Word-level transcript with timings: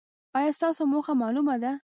ایا 0.37 0.51
ستاسو 0.57 0.81
موخه 0.91 1.13
معلومه 1.21 1.55
ده؟ 1.63 1.71